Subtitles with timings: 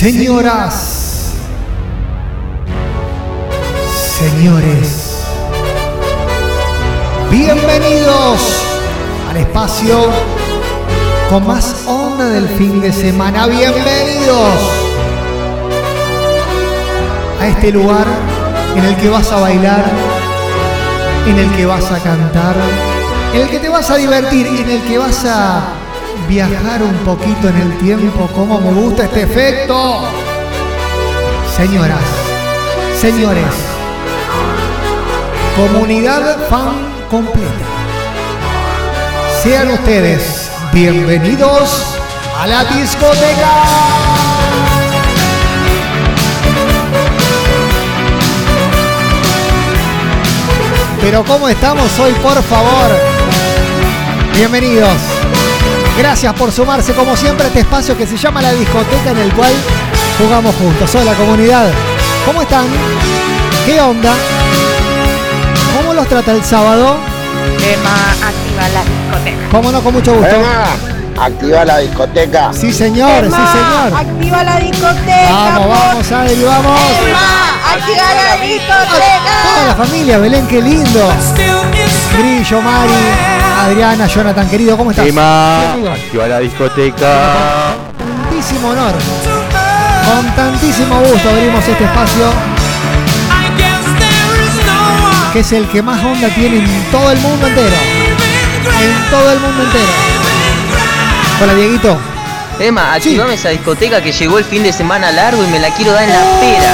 [0.00, 1.34] Señoras,
[4.18, 5.26] señores,
[7.30, 8.62] bienvenidos
[9.28, 9.98] al espacio
[11.28, 13.46] con más onda del fin de semana.
[13.46, 14.54] Bienvenidos
[17.38, 18.06] a este lugar
[18.76, 19.84] en el que vas a bailar,
[21.26, 22.56] en el que vas a cantar,
[23.34, 25.79] en el que te vas a divertir, en el que vas a
[26.28, 28.28] viajar un poquito en el tiempo.
[28.34, 30.04] Como me gusta este efecto.
[31.56, 32.02] Señoras,
[33.00, 33.44] señores,
[35.56, 37.66] comunidad fan completa.
[39.42, 41.96] Sean ustedes bienvenidos
[42.38, 43.50] a la discoteca.
[51.00, 52.90] Pero ¿cómo estamos hoy, por favor?
[54.34, 55.09] Bienvenidos.
[56.00, 59.32] Gracias por sumarse como siempre a este espacio que se llama la discoteca en el
[59.34, 59.52] cual
[60.18, 60.94] jugamos juntos.
[60.94, 61.70] Hola comunidad.
[62.24, 62.64] ¿Cómo están?
[63.66, 64.12] ¿Qué onda?
[65.76, 66.96] ¿Cómo los trata el sábado?
[67.62, 69.48] Emma activa la discoteca.
[69.50, 69.80] ¿Cómo no?
[69.82, 70.34] Con mucho gusto.
[70.36, 70.64] Emma,
[71.22, 72.50] activa la discoteca.
[72.54, 74.00] Sí señor, sí señor.
[74.00, 75.30] activa la discoteca.
[75.30, 76.80] Vamos, por- vamos, Adri, vamos.
[77.06, 79.66] Emma, activa la Toda discoteca.
[79.68, 81.12] la familia, Belén, qué lindo.
[82.18, 82.90] Grillo, Mari,
[83.64, 85.06] Adriana, Jonathan, querido, ¿cómo estás?
[85.06, 87.74] Emma, Sí, activa la discoteca.
[87.98, 88.94] tantísimo honor.
[90.06, 92.32] Con tantísimo gusto abrimos este espacio
[95.32, 97.76] que es el que más onda tiene en todo el mundo entero.
[98.82, 99.92] En todo el mundo entero.
[101.42, 101.96] Hola Dieguito.
[102.58, 105.92] Emma, activame esa discoteca que llegó el fin de semana largo y me la quiero
[105.92, 106.72] dar en la pera.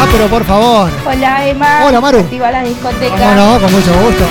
[0.00, 0.90] Ah, pero por favor.
[1.04, 1.80] Hola Emma.
[1.86, 2.20] Hola, Maru.
[2.20, 3.16] Activa la discoteca.
[3.16, 3.60] ¿Cómo no?
[3.60, 4.24] Con mucho gusto.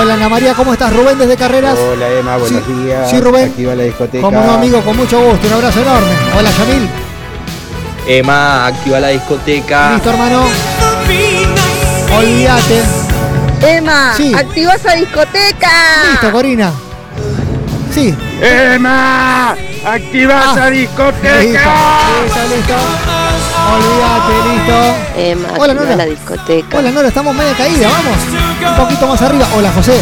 [0.00, 0.92] Hola Ana María, ¿cómo estás?
[0.94, 1.76] Rubén desde Carreras.
[1.78, 3.10] Hola Emma, buenos Sí, días.
[3.10, 3.48] sí, Rubén.
[3.50, 4.22] Activa la discoteca.
[4.24, 5.46] Como no, amigo, con mucho gusto.
[5.48, 6.12] Un abrazo enorme.
[6.38, 6.88] Hola Yamil.
[8.06, 9.92] Emma, activa la discoteca.
[9.92, 10.44] Listo, hermano.
[12.16, 12.82] Olvídate.
[13.62, 14.32] Emma, Sí.
[14.34, 15.70] activa esa discoteca.
[16.10, 16.72] Listo, Corina.
[17.94, 18.14] Sí.
[18.40, 20.52] Emma, activa Ah.
[20.56, 21.42] esa Listo, discoteca.
[22.24, 22.74] listo, listo.
[23.70, 24.96] Olvídate, listo.
[25.16, 25.96] Emma, Hola, Nora.
[25.96, 26.78] la discoteca.
[26.78, 28.70] Hola, Nora, estamos media caída, vamos.
[28.70, 29.46] Un poquito más arriba.
[29.56, 30.00] Hola, José.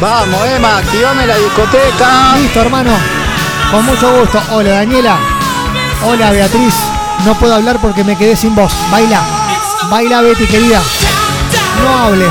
[0.00, 2.36] Vamos Emma, activame la discoteca.
[2.38, 2.90] Listo, hermano.
[3.70, 4.40] Con mucho gusto.
[4.52, 5.16] Hola, Daniela.
[6.04, 6.74] Hola, Beatriz.
[7.24, 8.72] No puedo hablar porque me quedé sin voz.
[8.90, 9.20] Baila.
[9.90, 10.80] Baila, Betty, querida.
[11.82, 12.30] No hables.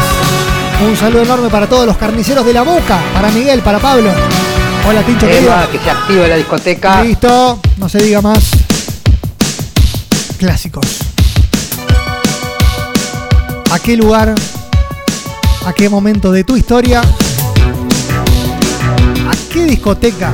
[0.81, 2.97] Un saludo enorme para todos los carniceros de la boca.
[3.13, 4.09] Para Miguel, para Pablo.
[4.87, 5.51] Hola, Tincho, querido.
[5.53, 7.03] Emma, que se active la discoteca.
[7.03, 7.59] Listo.
[7.77, 8.39] No se diga más.
[10.39, 10.85] Clásicos.
[13.71, 14.33] ¿A qué lugar?
[15.65, 17.01] ¿A qué momento de tu historia?
[17.01, 20.31] ¿A qué discoteca?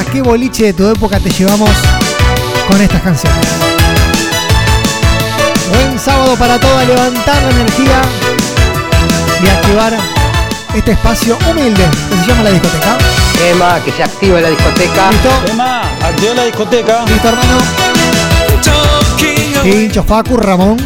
[0.00, 1.70] ¿A qué boliche de tu época te llevamos
[2.68, 3.46] con estas canciones?
[5.70, 8.02] Buen sábado para todos, levantar la energía
[9.44, 9.96] y activar
[10.74, 12.98] este espacio humilde que se llama la discoteca.
[13.48, 15.12] Emma, que se active la discoteca.
[15.12, 15.30] ¿Listo?
[15.52, 17.04] Emma, activa la discoteca.
[17.06, 18.01] ¿Listo, hermano?
[19.62, 20.76] Pincho, Facu, Ramón.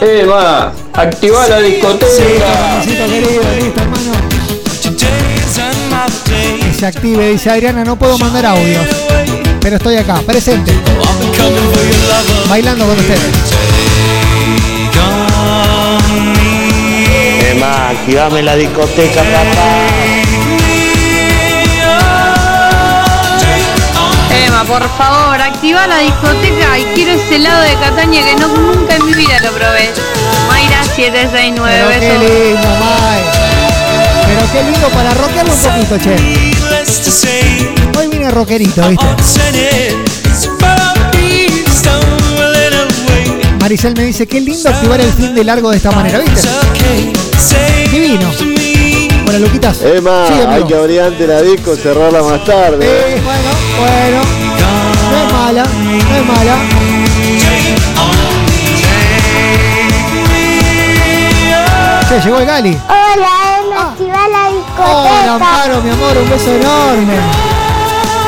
[0.00, 2.12] Emma, activa la discoteca.
[2.44, 4.12] Ramoncito querido, listo, hermano.
[6.62, 8.86] Que se active, dice Adriana, no puedo mandar audios.
[9.60, 10.72] Pero estoy acá, presente.
[12.48, 13.20] Bailando con ustedes.
[17.50, 19.86] Emma, activame la discoteca, papá.
[24.46, 25.27] Emma, por favor,
[25.58, 29.40] activa la discoteca y quiero ese helado de Cataña que no, nunca en mi vida
[29.42, 29.90] lo probé.
[30.46, 33.20] Mayra 769, Pero qué lindo, Mai.
[34.24, 36.14] Pero qué lindo para rockearlo un poquito, che.
[37.98, 39.06] Hoy viene rockerito, ¿viste?
[43.60, 46.48] Maricel me dice, qué lindo activar el fin de largo de esta manera, ¿viste?
[47.90, 48.30] Divino.
[49.26, 49.82] Hola, Luquitas.
[49.82, 52.86] Emma, Sí, hay que abrir antes la disco, cerrarla más tarde.
[52.86, 54.37] Eh, bueno, bueno.
[55.48, 55.64] No es mala,
[56.10, 56.56] no es mala.
[62.08, 62.78] Che, llegó el Gali.
[62.88, 63.28] Hola,
[63.60, 63.88] Emma, Ah.
[63.90, 65.34] activa la Hola, discoteca.
[65.34, 67.14] Amparo, mi amor, un beso enorme.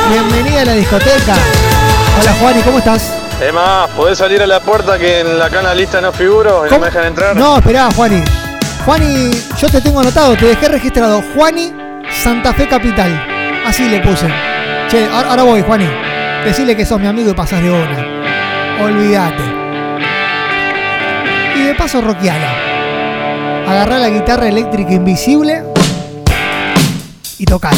[0.09, 1.35] Bienvenida a la discoteca.
[2.19, 3.11] Hola, Juani, ¿cómo estás?
[3.41, 6.79] Emma, ¿podés salir a la puerta que en la cana lista no figuro y no
[6.79, 7.35] me dejan entrar?
[7.35, 8.23] No, esperá, Juani.
[8.85, 11.23] Juani, yo te tengo anotado, te dejé registrado.
[11.35, 11.73] Juani,
[12.23, 13.63] Santa Fe Capital.
[13.65, 14.27] Así le puse.
[14.89, 15.87] Che, ahora, ahora voy, Juani.
[16.45, 18.83] Decirle que sos mi amigo y pasás de una.
[18.83, 19.43] Olvídate.
[21.55, 22.51] Y de paso, roqueala.
[23.67, 25.63] Agarrá la guitarra eléctrica invisible
[27.37, 27.77] y tocala.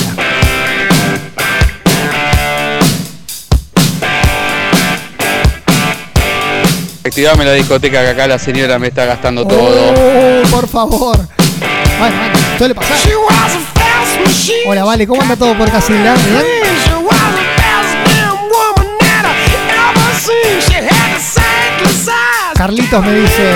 [7.05, 9.93] Activame la discoteca que acá la señora me está gastando oh, todo.
[10.49, 11.17] Por favor.
[11.99, 12.15] Bueno,
[12.57, 12.97] suele pasar.
[14.65, 16.15] Hola, vale, ¿cómo anda todo por Casilda?
[16.15, 16.62] ¿Bien?
[22.63, 23.51] Carlitos me dice,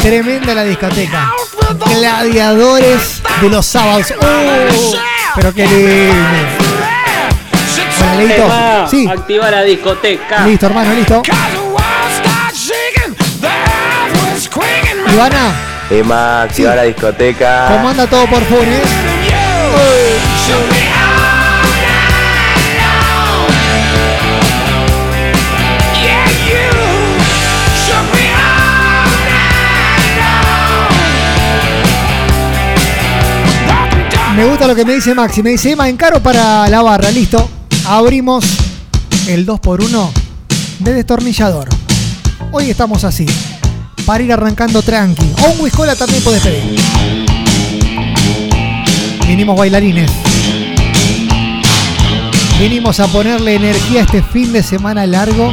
[0.00, 1.32] tremenda la discoteca.
[1.92, 4.14] Gladiadores de los sábados.
[4.16, 4.96] Oh,
[5.34, 6.14] pero qué lindo.
[8.46, 10.46] Emma, Sí, activa la discoteca.
[10.46, 11.20] listo, hermano, listo.
[15.12, 15.52] Ivana,
[15.90, 16.76] Emma, activa Sí.
[16.76, 17.66] la discoteca.
[17.72, 18.82] ¿cómo anda todo por Funes?
[34.40, 35.42] Me gusta lo que me dice Maxi.
[35.42, 37.10] Me dice, Emma, encaro para la barra.
[37.10, 37.46] Listo.
[37.84, 38.42] Abrimos
[39.28, 40.10] el 2x1
[40.78, 41.68] de destornillador.
[42.50, 43.26] Hoy estamos así.
[44.06, 45.30] Para ir arrancando tranqui.
[45.42, 46.80] O un whiskola también podés pedir.
[49.26, 50.10] Vinimos bailarines.
[52.58, 55.52] Vinimos a ponerle energía a este fin de semana largo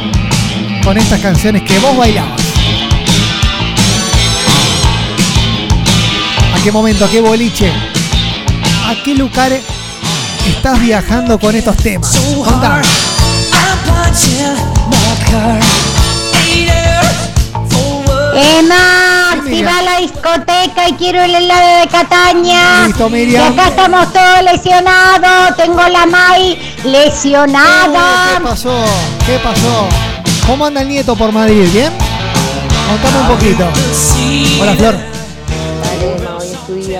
[0.82, 2.40] con estas canciones que vos bailabas.
[6.54, 7.04] ¿A qué momento?
[7.04, 7.70] ¿A qué boliche?
[8.88, 9.52] ¿A qué lugar
[10.46, 12.16] estás viajando con estos temas?
[12.44, 12.82] Contame.
[18.34, 22.86] Emma, activa la discoteca y quiero el helado de Cataña.
[22.86, 23.52] Listo, Y Miriam.
[23.52, 25.56] acá estamos todos lesionados.
[25.56, 28.34] Tengo la Mai Oh, lesionada.
[28.36, 28.84] ¿Qué pasó?
[29.26, 29.88] ¿Qué pasó?
[30.46, 31.68] ¿Cómo anda el nieto por Madrid?
[31.72, 31.92] ¿Bien?
[32.88, 33.64] Contame un poquito.
[34.60, 35.17] Hola, Flor.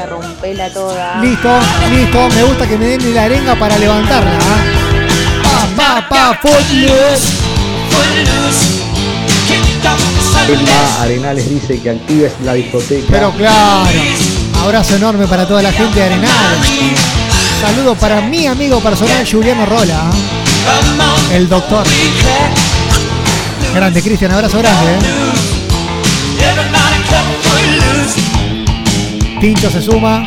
[0.07, 1.21] Rompela toda.
[1.21, 1.49] Listo,
[1.91, 2.29] listo.
[2.35, 4.39] Me gusta que me den la arenga para levantarla.
[4.39, 5.77] ¿ah?
[5.77, 7.49] Pa, pa, pa, footloose.
[11.01, 13.07] Arenales dice que actives la discoteca.
[13.11, 13.89] Pero claro.
[14.63, 16.57] Abrazo enorme para toda la gente de Arenal.
[17.61, 20.11] Saludo para mi amigo personal Juliano Rola.
[20.11, 20.13] ¿ah?
[21.33, 21.87] El doctor.
[23.75, 24.33] Grande, Cristian.
[24.33, 24.93] Abrazo grande.
[24.93, 25.39] ¿eh?
[29.41, 30.25] Tincho se suma.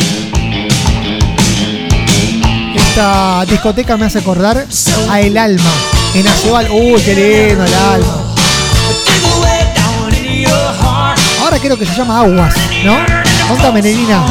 [2.74, 4.66] Esta discoteca me hace acordar
[5.10, 5.72] a El Alma.
[6.14, 6.70] En Aceval.
[6.72, 8.34] Uy, qué lindo El Alma.
[11.42, 12.56] Ahora creo que se llama Aguas,
[12.86, 12.98] ¿no?
[13.50, 14.24] Contame, nenina.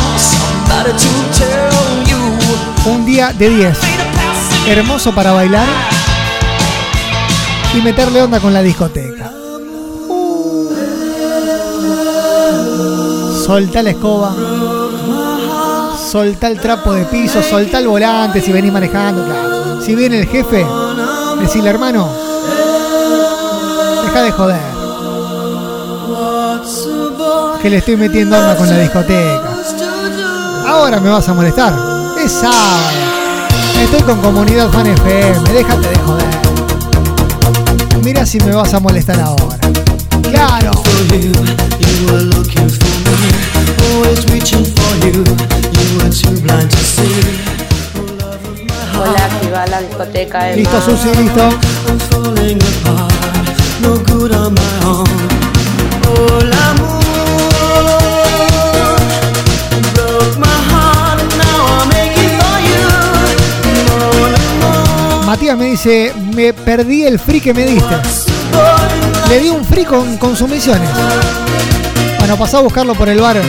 [2.87, 3.79] Un día de 10.
[4.67, 5.67] Hermoso para bailar
[7.75, 9.40] y meterle onda con la discoteca.
[13.51, 14.33] Solta la escoba.
[16.09, 19.83] Solta el trapo de piso, solta el volante si venís manejando, claro.
[19.83, 20.65] Si viene el jefe,
[21.41, 22.09] decirle hermano,
[24.05, 24.61] deja de joder.
[27.61, 29.51] Que le estoy metiendo onda con la discoteca.
[30.69, 31.75] Ahora me vas a molestar.
[32.25, 32.87] Es sábado.
[33.83, 35.53] Estoy con comunidad fan FM.
[35.53, 36.29] Déjate de joder.
[38.05, 39.59] Mira si me vas a molestar ahora.
[40.23, 40.71] Claro.
[48.99, 50.51] Hola, activa la discoteca.
[50.51, 51.49] Listo, Susi, listo.
[65.27, 67.97] Matías me dice, me perdí el free que me diste.
[69.29, 70.91] Le di un free con consumiciones.
[72.19, 73.41] Bueno, pasá a buscarlo por el bar.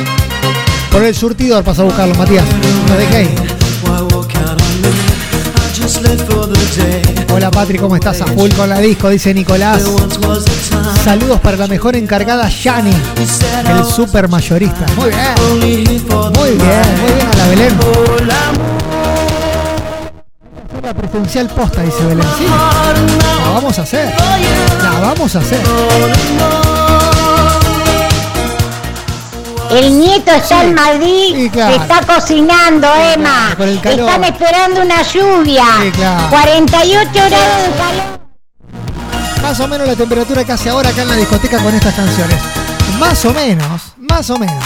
[0.92, 2.46] Por el surtidor pasá a buscarlo, Matías.
[2.90, 3.36] Lo dejé ahí.
[7.34, 8.22] Hola Patri, ¿cómo estás?
[8.22, 9.84] A full con la disco, dice Nicolás.
[11.04, 12.92] Saludos para la mejor encargada, Yani,
[13.70, 14.86] el super mayorista.
[14.96, 17.80] Muy bien, muy bien, muy bien a la Belén.
[20.84, 22.28] La presencial posta, dice Belén.
[22.38, 24.14] Sí, la vamos a hacer.
[24.84, 25.62] La vamos a hacer.
[29.72, 31.76] El nieto está en Madrid, Sí, claro.
[31.76, 33.54] se está cocinando, Emma.
[33.56, 34.00] Con el calor.
[34.10, 35.64] Están esperando una lluvia.
[35.82, 36.30] Sí, claro.
[36.30, 37.30] 48 grados
[37.64, 38.22] de calor.
[39.42, 42.38] Más o menos la temperatura que hace ahora acá en la discoteca con estas canciones.
[43.00, 44.64] Más o menos, más o menos.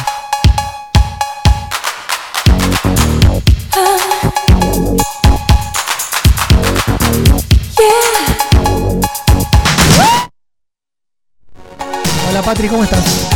[12.30, 13.35] Hola Patri, ¿cómo estás?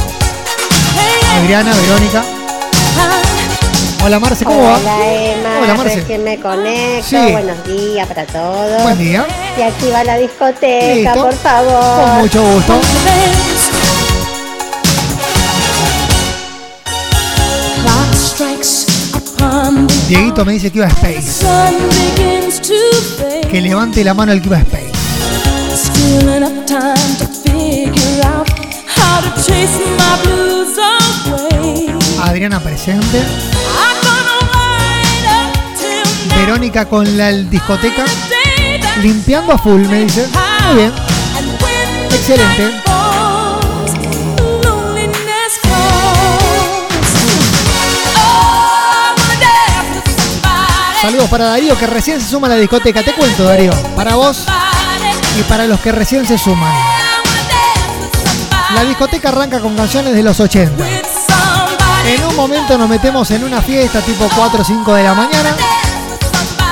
[1.37, 2.23] Adriana, Verónica.
[4.03, 5.05] Hola Marce, ¿cómo Hola.
[5.05, 5.95] Emma, Hola Marce.
[5.97, 7.31] Recién me conecto.
[7.31, 8.83] Buenos días para todos.
[8.83, 9.27] Buen día.
[9.57, 12.05] Y aquí va la discoteca, por favor.
[12.05, 12.79] Con mucho gusto.
[20.07, 21.45] Dieguito me dice que iba a Space.
[23.49, 24.89] Que levante la mano el que iba a Space.
[32.21, 33.23] Adriana presente.
[36.35, 38.05] Verónica con la discoteca.
[39.01, 40.27] Limpiando a full, me dice.
[40.67, 40.93] Muy bien.
[42.11, 42.71] Excelente.
[51.01, 53.01] Saludos para Darío que recién se suma a la discoteca.
[53.03, 53.71] Te cuento, Darío.
[53.95, 54.45] Para vos
[55.39, 56.98] y para los que recién se suman.
[58.75, 60.85] La discoteca arranca con canciones de los 80.
[62.05, 65.55] En un momento nos metemos en una fiesta tipo 4 o 5 de la mañana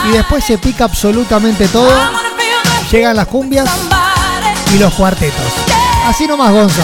[0.07, 1.91] y después se pica absolutamente todo.
[2.91, 3.67] Llegan las cumbias
[4.73, 5.51] y los cuartetos.
[6.05, 6.83] Así nomás, Gonza.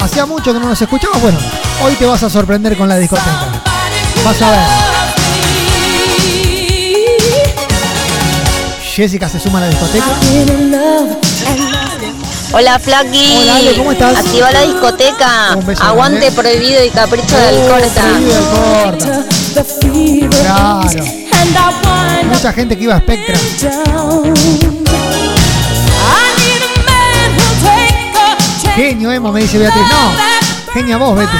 [0.00, 1.20] Hacía mucho que no nos escuchabas.
[1.20, 1.38] Bueno,
[1.82, 3.46] hoy te vas a sorprender con la discoteca.
[4.24, 4.60] Vas a ver.
[8.94, 10.06] Jessica se suma a la discoteca.
[12.52, 13.38] Hola Flaky.
[13.42, 14.18] Hola, Ale, ¿cómo estás?
[14.18, 15.54] Activa la discoteca.
[15.56, 18.02] Un beso Aguante prohibido y capricho del corta.
[18.02, 18.44] Prohibido del
[18.90, 19.24] Corta.
[20.42, 21.04] Claro.
[22.28, 23.38] Mucha gente que iba a Spectra.
[28.74, 29.82] Genio, Emma, me dice Beatriz.
[29.88, 31.36] No, genia vos, vete.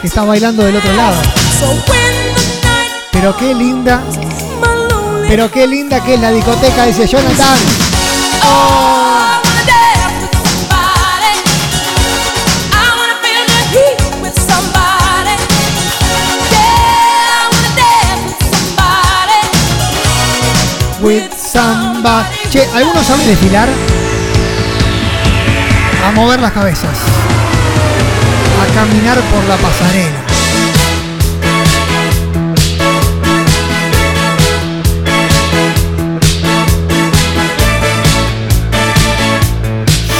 [0.00, 1.22] Que estás bailando del otro lado.
[3.12, 4.02] Pero qué linda.
[5.28, 7.58] Pero qué linda que es la discoteca, dice Jonathan.
[8.42, 9.01] With
[22.50, 23.68] Che, ¿algunos saben desfilar?
[26.04, 26.90] A mover las cabezas.
[28.60, 30.18] A caminar por la pasarela.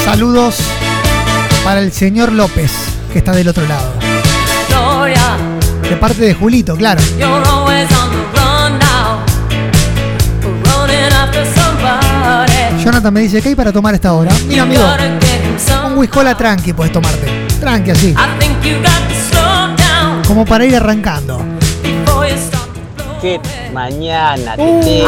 [0.05, 0.55] Saludos
[1.65, 2.71] para el señor López,
[3.13, 3.93] que está del otro lado.
[5.89, 7.03] De parte de Julito, claro.
[12.93, 14.31] Jonathan me dice, ¿qué hay para tomar esta hora?
[14.47, 14.85] Mira, amigo,
[15.87, 17.27] un whiskola tranqui puedes tomarte.
[17.59, 18.15] Tranqui así.
[20.27, 21.43] Como para ir arrancando.
[23.23, 23.41] Qué
[23.73, 24.81] mañana, Uh.
[24.83, 25.05] tete.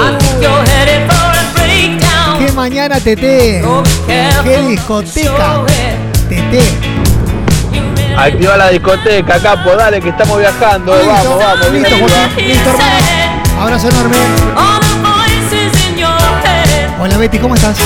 [2.38, 3.62] ¡Qué mañana, Tete!
[4.07, 5.61] ¡Qué discoteca!
[6.26, 6.62] Tete.
[8.17, 10.95] Activa la discoteca, capo, dale que estamos viajando.
[10.97, 11.97] Listo, vamos, vamos, listo,
[12.38, 13.61] listo, hermano.
[13.61, 14.84] Abrazo enorme.
[17.05, 17.77] Hola, Betty, ¿cómo estás?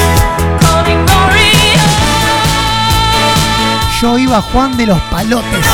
[4.01, 5.67] Yo iba a Juan de los Palotes.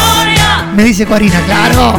[0.74, 1.94] Me dice Corina, claro.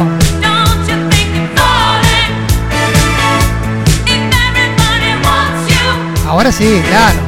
[6.26, 7.25] Ahora sí, claro.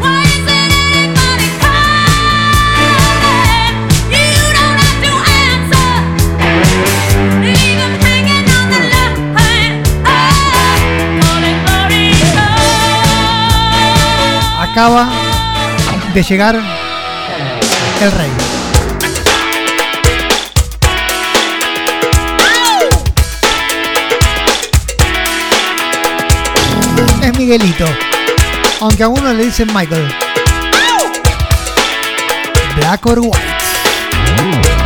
[14.78, 15.08] Acaba
[16.14, 18.30] de llegar el rey.
[27.23, 27.87] Es Miguelito.
[28.80, 30.14] Aunque a uno le dicen Michael.
[32.76, 34.77] Black or white.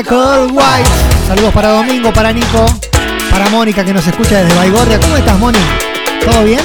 [0.00, 0.12] Black
[0.52, 0.90] White.
[1.26, 2.66] Saludos para Domingo, para Nico,
[3.32, 5.00] para Mónica que nos escucha desde Baigorria.
[5.00, 5.58] ¿Cómo estás, Moni?
[6.24, 6.60] ¿Todo bien?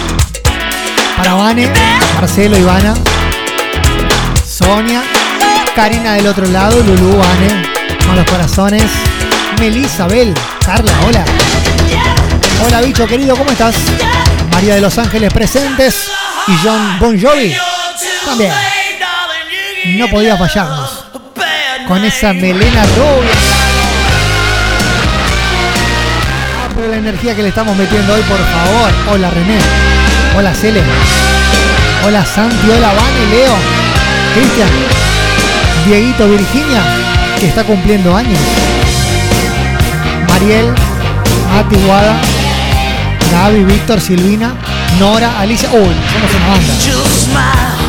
[1.17, 1.67] Para Vane,
[2.13, 2.93] Marcelo, Ivana,
[4.45, 5.01] Sonia,
[5.75, 7.63] Karina del otro lado, Lulú, Vane,
[8.05, 8.83] con los corazones,
[9.59, 10.31] Melissa, Bel,
[10.63, 11.25] Carla, hola.
[12.67, 13.73] Hola, bicho querido, ¿cómo estás?
[14.51, 16.11] María de Los Ángeles presentes
[16.47, 17.55] y John Bon Jovi
[18.25, 18.53] también.
[19.97, 21.02] No podía fallarnos
[21.87, 23.31] con esa melena rubia.
[26.61, 28.91] Ah, pero la energía que le estamos metiendo hoy, por favor.
[29.11, 29.57] Hola René.
[30.37, 30.81] Hola Cele.
[32.05, 32.69] Hola Santi.
[32.69, 33.55] Hola Vane, Leo.
[34.35, 34.69] Cristian.
[35.85, 36.81] Dieguito Virginia,
[37.39, 38.39] que está cumpliendo años.
[40.29, 40.67] Mariel.
[41.53, 42.15] Mati Guada.
[43.31, 44.53] Gaby, Víctor, Silvina,
[44.99, 45.69] Nora, Alicia.
[45.71, 47.82] Uy, somos una banda.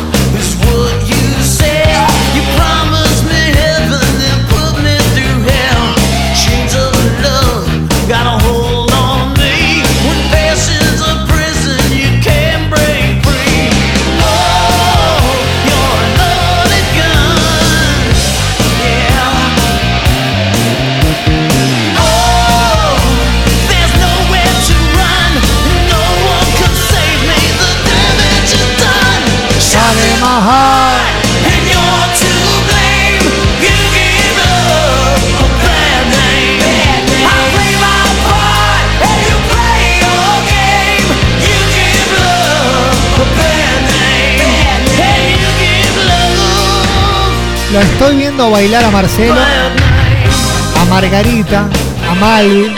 [47.75, 51.67] Lo estoy viendo bailar a Marcelo, a Margarita,
[52.09, 52.73] a Malvi,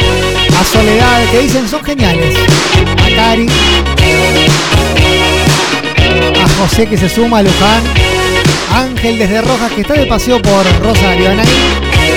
[0.59, 2.35] a Soledad, que dicen son geniales.
[3.05, 3.47] A Cari,
[6.43, 7.83] a José que se suma, a Luján,
[8.73, 11.45] Ángel desde Rojas que está de paseo por Rosario, Anaí,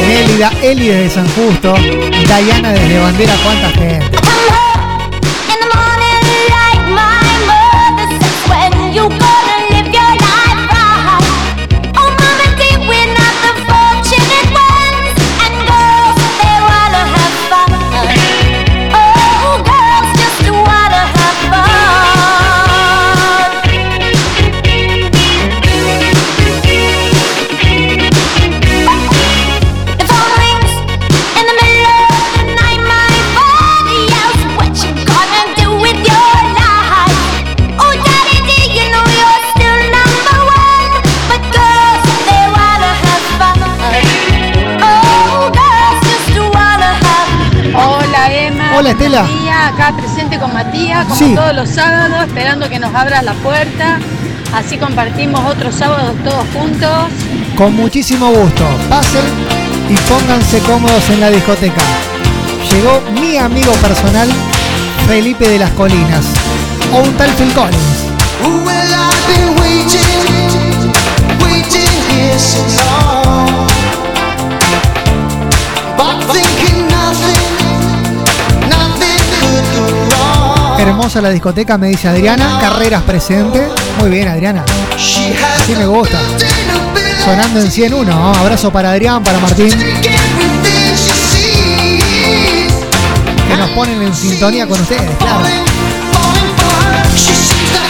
[0.08, 1.74] Nélida, Eli desde San Justo,
[2.26, 4.20] Dayana desde Bandera, cuánta gente.
[49.18, 51.34] Matías, acá presente con Matías, como Sí.
[51.34, 53.98] todos los sábados, esperando que nos abras la puerta.
[54.54, 56.90] Así compartimos otros sábados todos juntos.
[57.56, 58.64] Con muchísimo gusto.
[58.88, 59.22] Pasen
[59.88, 61.82] y pónganse cómodos en la discoteca.
[62.70, 64.28] Llegó mi amigo personal,
[65.06, 66.24] Felipe de las Colinas.
[66.92, 68.10] O un tal Phil Collins.
[81.10, 82.60] Hermosa la discoteca, me dice Adriana.
[82.60, 83.66] Carreras presente.
[83.98, 84.64] Muy bien, Adriana.
[84.94, 86.20] Así me gusta.
[87.24, 88.08] Sonando en 101.
[88.08, 88.32] ¿no?
[88.32, 89.70] Abrazo para Adrián, para Martín,
[93.48, 95.10] que nos ponen en sintonía con ustedes,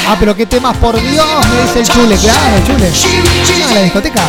[0.09, 2.91] Ah, pero qué temas, por Dios, me dice el chule, claro, el chule.
[3.69, 4.23] Ah, la discoteca.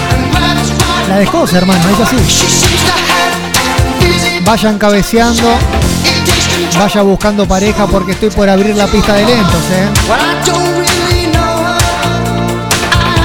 [1.08, 2.18] La de José, hermano, es así.
[4.44, 5.81] Vayan cabeceando.
[6.78, 9.90] Vaya buscando pareja porque estoy por abrir la pista de lentos, eh.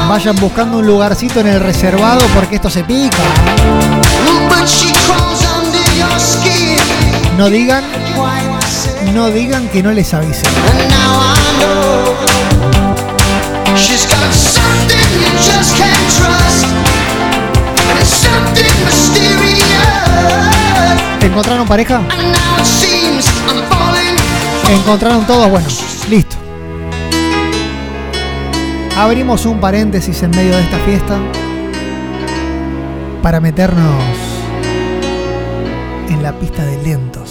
[0.09, 3.19] Vayan buscando un lugarcito en el reservado porque esto se pica.
[7.37, 7.85] No digan,
[9.13, 10.47] no digan que no les avise.
[10.47, 12.17] and now I know
[13.77, 16.67] she's got something you just can't trust.
[17.91, 20.56] And it's something mysterious.
[21.37, 22.01] ¿Encontraron pareja?
[24.71, 25.51] ¿Encontraron todos?
[25.51, 25.69] Bueno,
[26.09, 26.35] listo.
[28.97, 31.19] Abrimos un paréntesis en medio de esta fiesta
[33.23, 34.03] para meternos
[36.09, 37.26] en la pista de lentos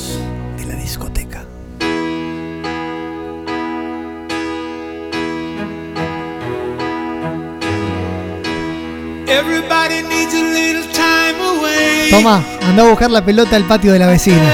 [12.10, 14.54] Toma, anda a buscar la pelota al patio de la vecina.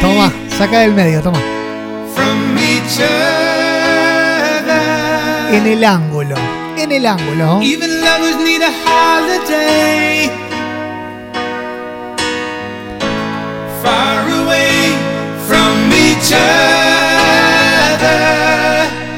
[0.00, 1.38] Toma, saca del medio, toma.
[5.52, 6.36] En el ángulo,
[6.78, 7.60] en el ángulo.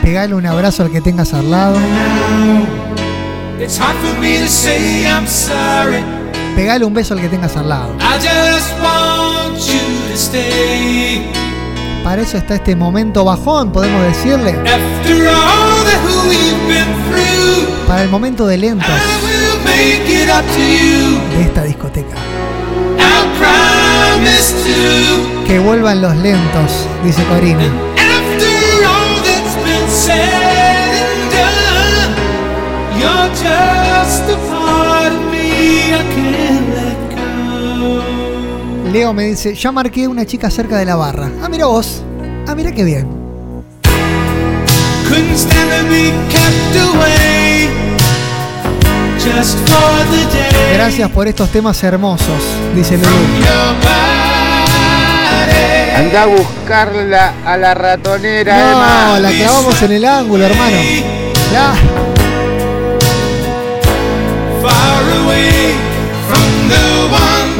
[0.02, 1.78] Pegale un abrazo al que tengas al lado.
[3.60, 6.02] It's hard for me to say I'm sorry.
[6.56, 7.94] Pegale un beso al que tengas al lado.
[8.00, 11.30] I just want you to stay.
[12.02, 14.50] Para eso está este momento bajón, podemos decirle.
[14.50, 20.28] After all that we've been through, Para el momento de lentos I will make it
[20.28, 21.18] up to you.
[21.36, 22.16] de esta discoteca.
[22.98, 25.46] I promise to.
[25.46, 27.64] Que vuelvan los lentos, dice Corina.
[27.96, 30.43] After all that's been said
[38.92, 41.28] Leo me dice, ya marqué una chica cerca de la barra.
[41.42, 42.02] Ah, mira vos.
[42.46, 43.08] Ah, mira qué bien.
[50.74, 52.42] Gracias por estos temas hermosos,
[52.74, 53.08] dice Lulu.
[55.96, 59.20] Anda a buscarla a la ratonera, No, Emma.
[59.20, 60.76] la clavamos en el ángulo, hermano.
[61.52, 61.74] La-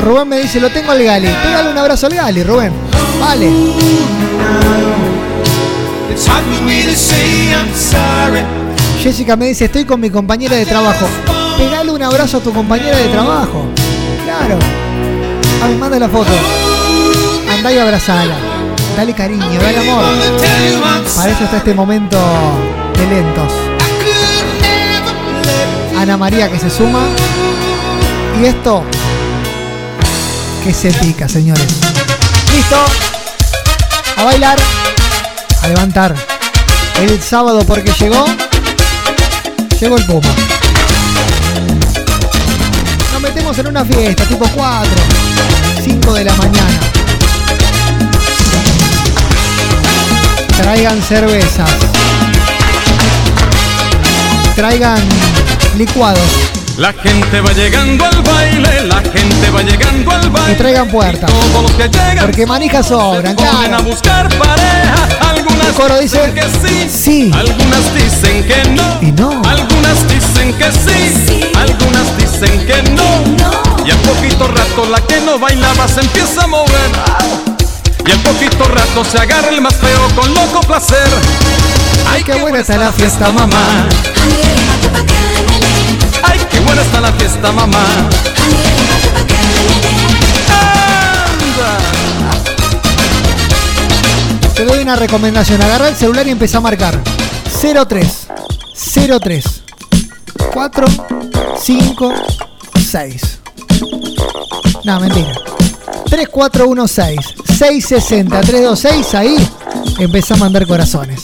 [0.02, 1.28] Rubén me dice, lo tengo al Gali.
[1.28, 2.72] Pégale un abrazo al Gali, Rubén.
[3.20, 3.50] Vale.
[9.02, 11.06] Jessica me dice, estoy con mi compañera de trabajo.
[11.56, 13.66] Pegale un abrazo a tu compañera de trabajo.
[14.24, 14.58] Claro.
[15.62, 16.30] A mí manda la foto.
[17.50, 18.34] Andá y abrazala.
[18.96, 20.04] Dale cariño, dale amor.
[21.16, 22.18] Para eso está este momento
[22.96, 23.52] de lentos.
[25.98, 27.00] Ana María que se suma.
[28.40, 28.82] Y esto
[30.64, 31.66] que se pica, señores.
[32.52, 32.76] ¿Listo?
[34.16, 34.58] A bailar.
[35.62, 36.14] A levantar.
[37.00, 38.26] El sábado porque llegó.
[39.80, 40.28] Llegó el Puma.
[43.12, 44.90] Nos metemos en una fiesta, tipo 4,
[45.84, 46.80] 5 de la mañana.
[50.56, 51.70] Traigan cervezas.
[54.56, 55.02] Traigan
[55.76, 56.43] licuados.
[56.76, 60.54] La gente va llegando al baile, la gente va llegando al Que baile.
[60.56, 61.30] traigan puertas.
[61.30, 63.82] Todos los que llegan Porque manijas sobran, a claro.
[63.84, 64.94] buscar pareja.
[65.30, 67.30] Algunas El coro dice, dicen que sí, sí.
[67.32, 69.30] algunas dicen que no, Y no.
[69.48, 73.84] algunas dicen que sí, algunas dicen que no.
[73.86, 76.90] Y al poquito rato la que no bailaba se empieza a mover.
[78.06, 81.06] Y al poquito rato se agarra el más feo con loco placer.
[82.10, 83.56] Ay, qué buena está la fiesta, mamá.
[84.20, 85.43] Ay, qué
[86.64, 87.84] buena está la fiesta, mamá.
[90.48, 91.78] ¡Anda!
[94.54, 96.98] Te doy una recomendación, agarra el celular y empieza a marcar
[97.60, 98.28] 03
[99.20, 99.44] 03
[100.52, 100.86] 4
[101.60, 102.14] 5
[102.90, 103.38] 6.
[104.84, 105.32] No, mentira.
[106.06, 107.18] 3416
[107.58, 109.48] 660 326 ahí
[109.98, 111.22] empieza a mandar corazones.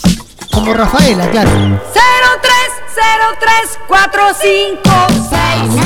[0.51, 1.51] Como Rafaela, claro.
[1.93, 2.70] 03
[3.01, 4.81] 3, 4, 5,
[5.29, 5.81] 6.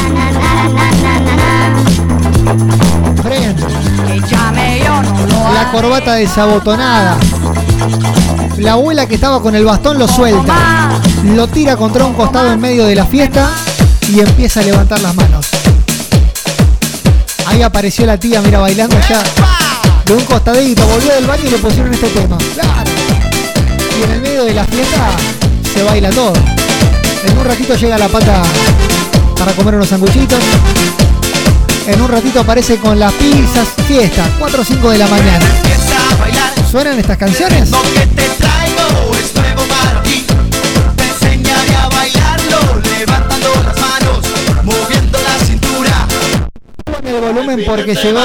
[5.54, 7.18] La corbata desabotonada.
[8.58, 10.90] La abuela que estaba con el bastón lo suelta.
[11.24, 13.50] Lo tira contra un costado en medio de la fiesta
[14.10, 15.48] y empieza a levantar las manos.
[17.46, 19.24] Ahí apareció la tía, mira, bailando ya.
[20.06, 22.38] De un costadito, volvió del baño y le pusieron este tema.
[24.00, 25.12] Y en el medio de la fiesta
[25.74, 26.34] se baila todo.
[27.26, 28.44] En un ratito llega la pata
[29.38, 30.40] para comer unos sanguchitos.
[31.88, 33.68] En un ratito aparece con las pizzas.
[33.88, 35.46] Fiesta, 4 o 5 de la mañana.
[36.70, 37.72] ¿Suenan estas canciones?
[47.06, 48.20] El volumen porque llegó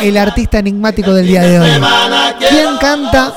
[0.00, 1.70] el artista enigmático del día de hoy.
[2.48, 3.34] ¿Quién canta?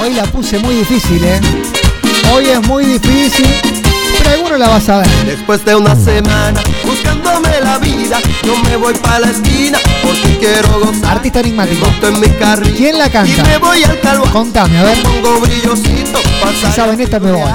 [0.00, 1.40] Hoy la puse muy difícil, ¿eh?
[2.32, 3.46] Hoy es muy difícil,
[4.18, 5.08] pero alguno la vas a ver.
[5.26, 10.80] Después de una semana buscándome la vida, yo me voy para la esquina porque quiero
[10.80, 11.16] gozar.
[11.16, 11.86] Artista enigmático.
[12.02, 13.32] En mi carrito ¿Quién la canta?
[13.32, 14.24] Y me voy al calvo.
[14.32, 15.02] Contame, a ver.
[15.02, 16.18] Pongo brillosito,
[16.60, 17.50] Si saben esta, me voy.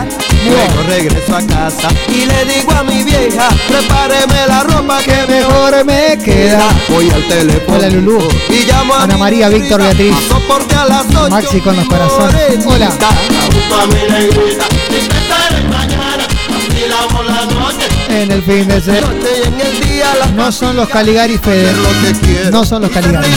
[0.46, 5.86] Luego regreso a casa y le digo a mi vieja, prepáreme la ropa que Mejor
[5.86, 6.70] me queda.
[6.90, 8.28] Voy al teléfono Hola, Lulú.
[8.50, 10.16] y llamo a Ana María, Víctor, Beatriz.
[10.78, 12.66] a las Maxi con los corazones.
[12.66, 12.90] Hola.
[18.10, 19.14] En el fin de semana.
[20.36, 21.74] No son los Caligari Fede.
[22.52, 23.28] No son los Caligari.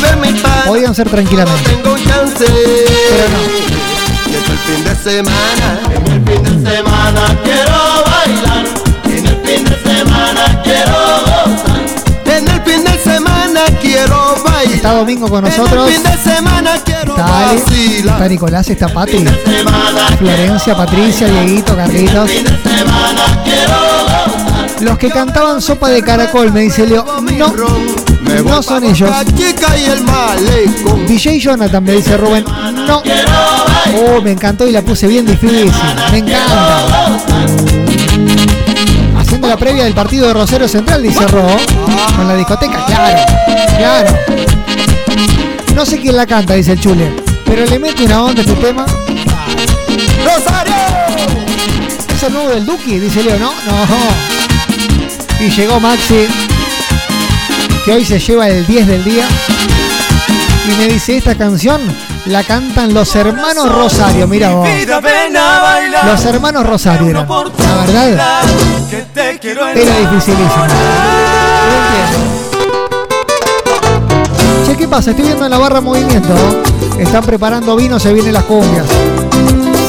[0.67, 1.79] Podían ser tranquilamente.
[1.83, 3.82] Pero no.
[4.73, 8.65] Y es el fin de semana, en el fin de semana quiero bailar.
[9.05, 11.81] En el fin de semana quiero gozar.
[12.25, 14.75] En el fin de semana quiero bailar.
[14.75, 15.89] Está Domingo con nosotros.
[15.89, 18.15] En el fin de semana quiero Está Ale, vacilar.
[18.15, 19.25] está Nicolás, está Pati,
[20.19, 22.31] Florencia, Patricia, Dieguito, Carlitos.
[22.31, 24.83] fin de semana quiero gozar.
[24.83, 27.05] Los que cantaban sopa de caracol, me dice Leo.
[27.39, 27.53] No,
[28.43, 29.11] no son ellos.
[29.27, 31.07] El.
[31.07, 32.45] DJ Jonathan, me dice Rubén.
[32.87, 33.03] No.
[33.95, 35.71] Oh, me encantó y la puse bien difícil.
[36.11, 37.19] Me encanta.
[39.19, 41.47] Haciendo la previa del partido de Rosero Central, dice Ro.
[42.17, 43.21] Con la discoteca, claro.
[43.77, 44.19] Claro.
[45.75, 47.13] No sé quién la canta, dice el chule.
[47.45, 48.87] Pero le mete una onda a este tema.
[50.25, 50.75] ¡Rosario!
[52.15, 52.99] ¿Es el nuevo del Duki?
[52.99, 53.51] Dice Leo, ¿no?
[53.51, 54.33] No.
[55.45, 56.29] Y llegó Maxi,
[57.85, 59.27] que hoy se lleva el 10 del día.
[60.69, 61.81] Y me dice, esta canción
[62.27, 64.27] la cantan los hermanos Rosario.
[64.27, 64.69] Mira vos.
[66.07, 67.29] Los hermanos Rosario eran.
[67.29, 68.43] La verdad,
[69.75, 70.67] era dificilísimo.
[74.67, 75.11] Che, ¿qué pasa?
[75.11, 76.35] Estoy viendo en la barra movimiento.
[76.99, 78.87] Están preparando vino, se vienen las cumbias.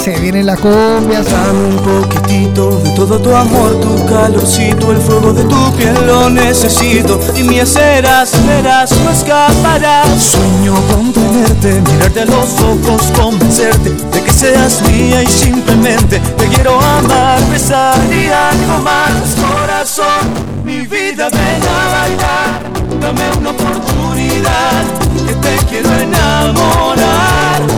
[0.03, 1.25] Se vienen las cumbias.
[1.31, 6.29] Dame un poquitito de todo tu amor, tu calorcito, el fuego de tu piel lo
[6.29, 7.21] necesito.
[7.37, 10.21] Y me serás, verás, no escaparás.
[10.21, 16.47] Sueño con tenerte, mirarte a los ojos, convencerte de que seas mía y simplemente te
[16.47, 20.33] quiero amar, besar y algo más, corazón.
[20.65, 24.83] Mi vida ven a bailar, dame una oportunidad,
[25.25, 27.72] que te quiero enamorar.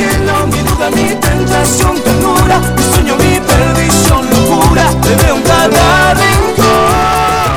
[0.00, 4.90] Cielo, mi duda, mi tentación, ternura, mi sueño, mi perdición, locura.
[5.02, 7.50] Te veo en cada rincón.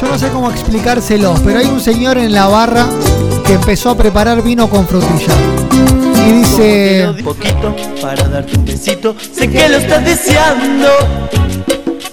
[0.00, 2.86] Yo no sé cómo explicárselo, pero hay un señor en la barra
[3.44, 5.34] que empezó a preparar vino con frutilla.
[6.26, 10.88] Y dice, Un poquito para darte un besito, sé que lo estás deseando.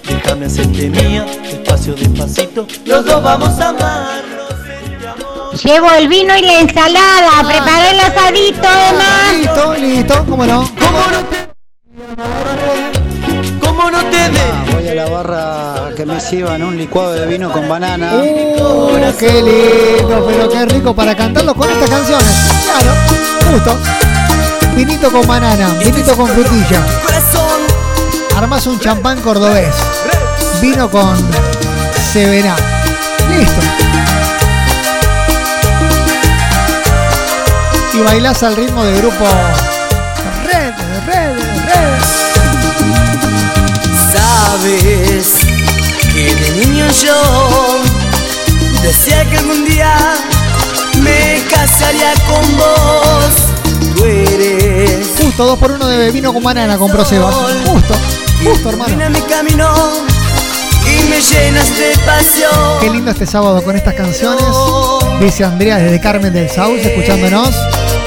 [0.08, 4.25] Déjame hacerte mía, despacio, despacito, los dos vamos a amarnos.
[5.64, 7.44] Llevo el vino y la ensalada.
[7.48, 9.34] Preparé el asadito, Emma.
[9.38, 10.70] listo, listo, ¿cómo no?
[13.62, 14.74] ¿Cómo no te de?
[14.74, 18.16] Voy a la barra que me sirvan un licuado de vino con banana.
[18.16, 22.34] Uh, qué lindo, pero qué rico para cantarlo con estas canciones.
[22.66, 22.92] Claro,
[23.52, 23.78] justo.
[24.76, 26.84] Vinito con banana, vinito con frutilla.
[28.36, 29.74] Armas un champán cordobés.
[30.62, 31.16] Vino con
[32.12, 32.56] Sevena.
[33.30, 33.62] Listo.
[37.96, 39.24] Y bailás al ritmo de grupo
[40.44, 40.74] Red,
[41.06, 42.02] Red, Red.
[44.12, 45.36] Sabes
[46.14, 47.80] que de niño yo
[48.84, 49.96] decía que algún día
[51.02, 53.96] me casaría con vos.
[53.96, 57.34] Tú eres Justo, dos por uno de vino con banana compró Sebas.
[57.66, 57.94] Justo,
[58.44, 59.10] justo hermano.
[59.10, 59.74] Mi camino
[60.86, 62.80] y me llenas de pasión.
[62.82, 64.46] Qué lindo este sábado con estas canciones.
[65.22, 67.56] Dice Andrea desde Carmen del Saúl, escuchándonos.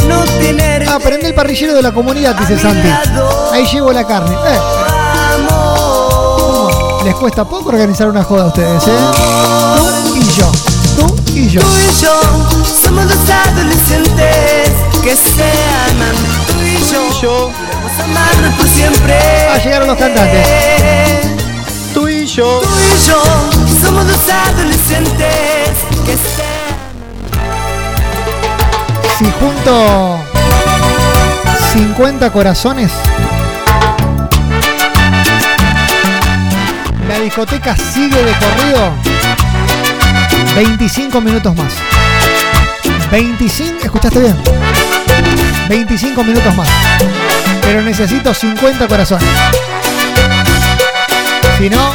[0.08, 2.88] No tener Ah, prende el parrillero de la comunidad, dice Santi.
[3.52, 4.34] Ahí llevo la carne.
[4.34, 4.58] Eh,
[5.34, 7.04] amor.
[7.04, 8.90] les cuesta poco organizar una joda a ustedes, ¿eh?
[10.06, 10.50] Tú y yo.
[10.96, 11.60] Tú y yo.
[11.60, 12.20] Tú y yo
[12.82, 14.70] somos dos adolescentes
[15.02, 15.44] que se
[15.90, 16.14] aman.
[16.46, 16.82] Tú y
[17.22, 19.14] yo, vamos a amarnos por siempre.
[19.52, 20.46] Ah, llegaron los cantantes.
[21.94, 22.60] Tú y yo.
[22.60, 23.22] Tú y yo
[23.82, 25.70] somos dos adolescentes
[26.04, 26.57] que se
[29.18, 30.20] Si junto
[31.72, 32.92] 50 corazones,
[37.08, 38.92] la discoteca sigue de corrido
[40.54, 41.72] 25 minutos más.
[43.10, 44.36] 25, ¿escuchaste bien?
[45.68, 46.68] 25 minutos más.
[47.62, 49.28] Pero necesito 50 corazones.
[51.58, 51.90] Si no,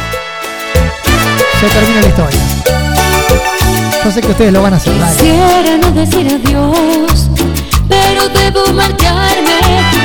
[1.58, 2.40] se termina la historia.
[4.04, 4.92] Yo sé que ustedes lo van a hacer.
[4.92, 7.13] Quisiera no decir adiós,
[8.28, 9.54] debo marcharme.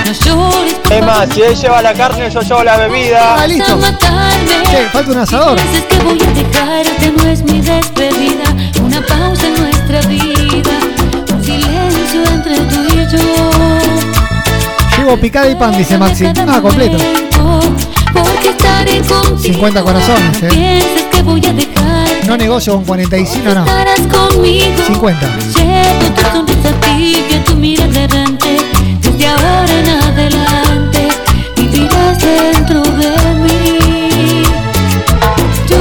[0.05, 3.35] No llores, por Es más, si él lleva la carne, yo llevo la bebida.
[3.39, 3.79] Ah, listo.
[4.71, 5.59] Che, falta un asador.
[5.61, 8.43] Dices que voy a dejarte, no es mi despedida.
[8.83, 10.71] Una pausa en nuestra vida,
[11.33, 13.19] un silencio entre tú y yo.
[14.97, 16.25] Llevo picada y pan, dice Maxi.
[16.47, 16.97] Ah, completo.
[18.13, 19.37] Porque estaré contigo.
[19.53, 20.47] 50 corazones, eh.
[20.49, 23.59] Piensas que voy a dejar, No negocio con 45, no.
[23.65, 24.83] estarás conmigo.
[24.87, 25.27] 50.
[26.99, 28.57] Llevo tu tu mirada errante
[29.01, 31.07] Desde ahora en adelante
[31.55, 34.43] Vivirás dentro de mí
[35.69, 35.77] Yo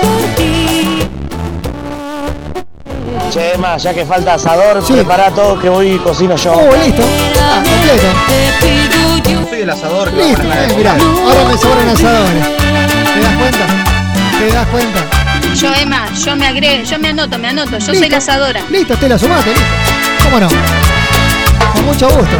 [0.00, 1.02] por ti
[3.32, 6.52] Che, Emma, ya que falta asador, prepara todo que voy y cocino yo.
[6.52, 7.02] Oh, listo.
[7.42, 8.06] Ah, completo.
[9.50, 10.12] Soy el asador.
[10.14, 10.92] Listo, eh, mirá.
[10.92, 12.46] Ahora me sobran asadores.
[13.14, 13.66] ¿Te das cuenta?
[14.38, 15.00] ¿Te das cuenta?
[15.54, 18.08] Yo, Emma, yo me agrego, yo me anoto, me anoto, yo soy Listo.
[18.10, 18.60] la asadora.
[18.70, 20.07] Listo, te la sumaste, listo.
[20.30, 20.48] ¿Cómo no?
[21.72, 22.36] Con mucho gusto.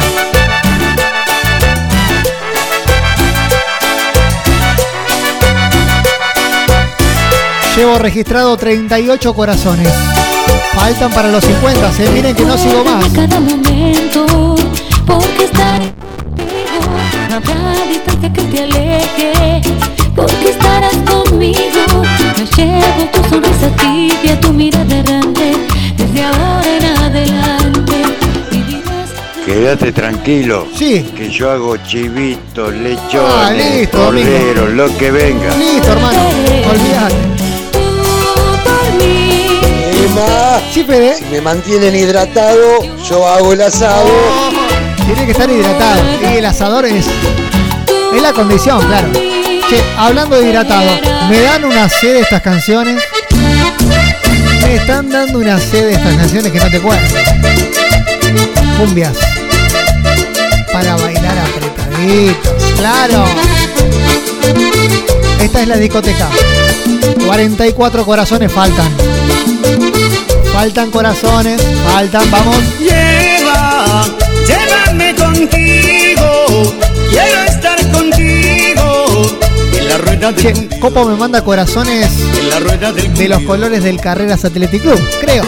[7.75, 9.91] Llevo registrado 38 corazones.
[10.75, 13.05] Faltan para los 50, se miren que no sigo más.
[13.09, 14.55] cada momento
[15.07, 16.93] Porque estaré contigo
[17.29, 19.61] No habrá distancia que te aleje
[20.15, 22.03] Porque estarás conmigo
[22.37, 24.28] Me llevo tu sonrisa tibia
[29.59, 30.67] quédate tranquilo.
[30.73, 31.11] Sí.
[31.17, 35.53] Que yo hago chivitos, Ah, lechones, listo, corderos, lo que venga.
[35.57, 36.29] Listo, hermano.
[36.69, 37.15] Olvídate.
[40.05, 41.15] Emma, Sí, Fede.
[41.17, 44.09] si me mantienen hidratado, yo hago el asado.
[45.05, 46.01] Tiene que estar hidratado.
[46.21, 47.05] Y el asador es.
[48.15, 49.09] Es la condición, claro.
[49.11, 50.89] Che, hablando de hidratado,
[51.29, 53.03] me dan una sed de estas canciones.
[54.63, 57.15] Me están dando una sed de estas canciones que no te cuento.
[58.79, 59.17] Cumbias.
[60.79, 62.63] Para bailar apretaditos.
[62.77, 63.25] Claro.
[65.41, 66.29] Esta es la discoteca.
[67.25, 68.89] 44 corazones faltan.
[70.53, 71.61] Faltan corazones.
[71.91, 72.55] Faltan, vamos.
[72.79, 74.05] Lleva,
[74.47, 76.73] llévame contigo.
[77.09, 79.37] Quiero estar contigo.
[79.77, 80.35] En la rueda del
[80.69, 82.07] Che, Copo me manda corazones
[82.39, 85.43] en la rueda del de los colores del Carreras Athletic Club, creo.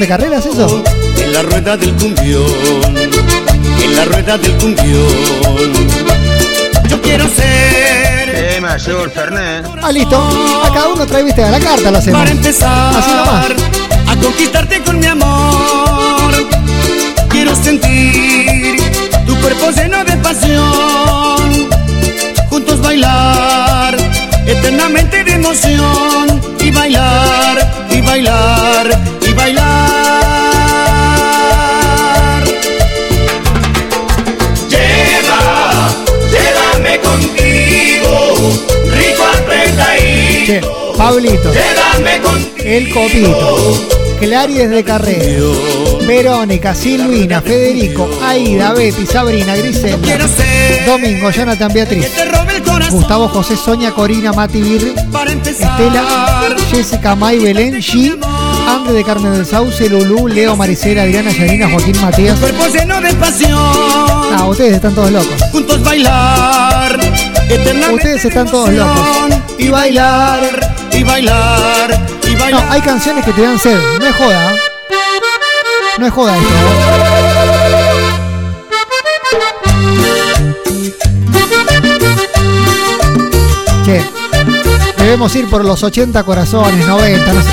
[0.00, 0.82] De carreras eso?
[1.18, 2.42] En la rueda del cumbión.
[3.84, 5.72] En la rueda del cumbión.
[6.88, 8.30] Yo quiero ser.
[8.34, 9.66] Eh, el Fernet.
[9.82, 10.16] Ah, listo.
[10.64, 12.18] A cada uno trae viste a la carta, lo hacemos.
[12.18, 13.46] Para empezar Así nomás.
[14.08, 16.32] a conquistarte con mi amor.
[17.28, 18.80] Quiero sentir
[19.26, 21.68] tu cuerpo lleno de pasión.
[22.48, 23.96] Juntos bailar
[24.46, 26.40] eternamente de emoción.
[26.58, 29.19] Y bailar, y bailar.
[40.96, 41.52] Pablito,
[42.58, 45.44] el Copito, Claries de Carrera,
[46.06, 49.98] Verónica, Silvina, Federico, Aida, Betty, Sabrina, ser
[50.84, 52.06] Domingo, Jonathan, Beatriz,
[52.90, 54.94] Gustavo, José, Sonia, Corina, Mati, Birri.
[55.46, 58.18] Estela, Jessica, May, Belén, G,
[58.66, 62.38] Andre de Carmen del Sauce, Lulú, Leo, Maricela, Adriana, Yanina, Joaquín, Matías.
[62.38, 63.58] Cuerpo lleno de pasión.
[63.58, 65.34] Ah, ustedes están todos locos.
[65.52, 66.98] Juntos bailar.
[67.92, 69.49] Ustedes están todos locos.
[69.62, 70.74] Y bailar.
[70.92, 72.00] Y bailar.
[72.26, 72.66] Y No, bailar.
[72.70, 73.78] hay canciones que te dan sed.
[73.98, 74.52] No es joda.
[74.52, 74.56] ¿eh?
[75.98, 76.48] No es joda esto.
[76.48, 78.00] ¿eh?
[83.84, 84.04] Che,
[84.98, 87.48] debemos ir por los 80 corazones, 90, no sé.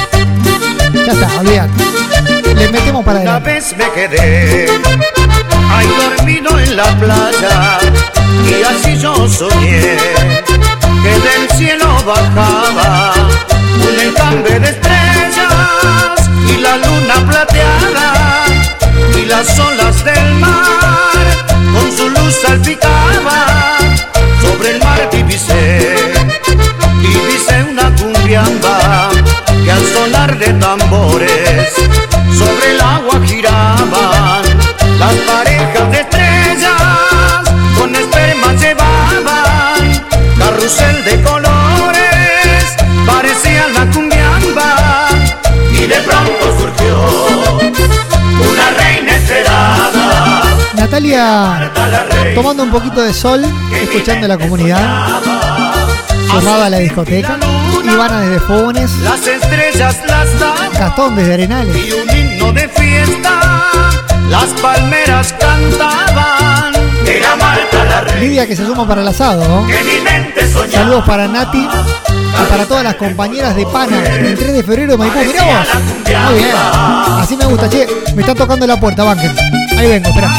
[1.05, 2.53] Ya está, olvídate.
[2.55, 3.53] Le metemos para Una adelante.
[3.53, 4.67] vez me quedé
[5.71, 7.79] ahí dormido en la playa
[8.49, 9.97] y así yo soñé
[11.07, 13.13] que del cielo bajaba
[13.87, 18.45] un enjambre de estrellas y la luna plateada
[19.15, 21.16] y las olas del mar
[50.99, 51.71] Natalia
[52.33, 53.45] tomando un poquito de sol,
[53.83, 55.19] escuchando la comunidad,
[56.31, 57.37] sumada a la discoteca.
[57.83, 61.75] Ivana desde Funes, las estrellas las dan Gastón desde Arenales.
[61.75, 63.39] y un himno de fiesta
[64.27, 66.73] las palmeras cantaban
[67.05, 69.47] era Marta la reina Lidia que se suma para el asado.
[69.47, 69.67] ¿no?
[70.71, 75.19] Saludos para Nati y para todas las compañeras de Pana el 3 de febrero Maipú.
[75.19, 75.67] Mirá vos.
[76.31, 76.55] Muy bien.
[77.19, 77.85] Así me gusta, che.
[78.15, 79.31] Me están tocando la puerta, banquen.
[79.77, 80.33] Ahí vengo, espera.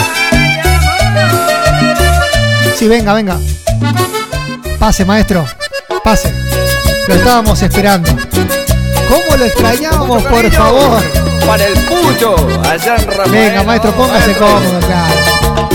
[2.78, 3.38] Sí, venga, venga.
[4.78, 5.44] Pase, maestro.
[6.04, 6.32] Pase.
[7.08, 8.10] Lo estábamos esperando.
[9.08, 11.02] ¿Cómo lo extrañábamos, por favor?
[11.46, 13.30] Para el pucho, allá en Rafael.
[13.30, 15.68] Venga, maestro, póngase cómodo, claro.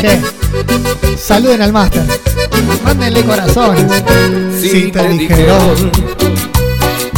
[0.00, 0.20] ¿Qué?
[1.18, 2.02] Saluden al máster.
[2.84, 3.84] Mándenle corazones.
[4.60, 5.90] Si te dijeron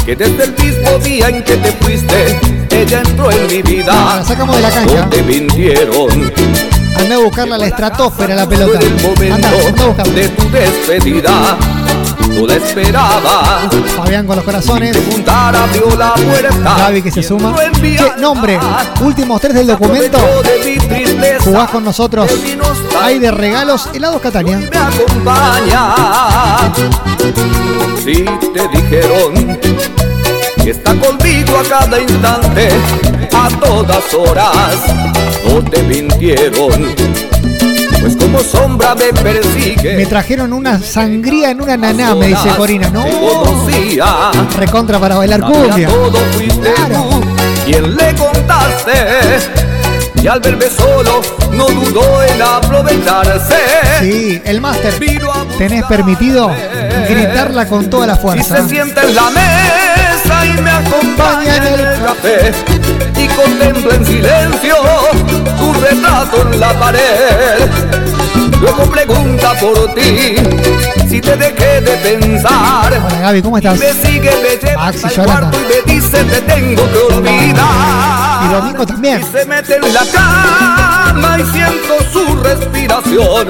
[0.05, 2.39] que desde el mismo día en que te fuiste,
[2.71, 4.17] ella entró en mi Ah, vida.
[4.17, 4.95] la sacamos de la cancha.
[5.05, 6.33] No te mintieron.
[6.99, 8.79] Andá a buscarla a la estratosfera la pelota.
[8.79, 10.13] Andá, andá a buscarla.
[10.13, 11.57] de tu despedida.
[12.29, 13.69] No la esperaba.
[13.97, 14.97] Fabián con los corazones.
[15.11, 16.77] Juntar abrió la puerta.
[16.79, 17.55] Gaby que se suma.
[17.55, 18.59] Che, nombre.
[19.01, 20.19] Últimos tres del documento.
[21.45, 22.31] Jugás con nosotros.
[23.01, 24.59] Hay de regalos helados Catania.
[24.59, 25.95] me acompaña.
[28.05, 30.14] Si te dijeron que
[30.71, 32.69] está conmigo a cada instante,
[33.33, 34.77] a todas horas,
[35.47, 36.95] no te mintieron.
[38.01, 39.97] pues como sombra me persigue.
[39.97, 42.89] Me trajeron una sangría en una naná, me dice Corina.
[42.91, 44.31] No, conocía.
[44.57, 45.89] recontra para bailar cumbia.
[45.89, 47.21] todo fuiste tú
[47.65, 48.93] quien le contaste.
[50.23, 51.21] Y al verme solo,
[51.53, 53.57] no dudó en aprovecharse.
[54.01, 54.95] Sí, el máster.
[55.59, 56.51] Tenés permitido
[57.09, 58.63] gritarla con toda la Y fuerza.
[58.63, 60.04] se sienta en la mesa
[60.45, 62.53] y me acompaña en el café.
[63.17, 64.77] Y contempla en silencio
[65.59, 67.69] tu retrato en la pared.
[68.61, 70.37] Luego pregunta por ti
[71.09, 72.93] si te dejé de pensar.
[72.93, 73.79] Hola Gaby, ¿cómo Y estás?
[73.79, 78.45] me sigue, me Maxi, al cuarto y me dice te tengo que olvidar.
[78.45, 79.21] Y Domingo también.
[79.21, 80.01] Y se mete en la
[81.25, 83.47] cama y siento su respiración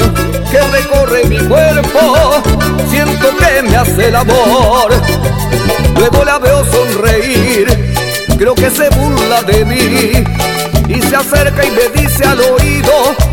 [0.51, 2.43] que recorre mi cuerpo.
[2.91, 4.93] Siento que me hace el amor.
[5.97, 7.67] Luego la veo sonreír.
[8.39, 10.25] Creo que se burla de mí.
[10.89, 12.93] Y se acerca y me dice al oído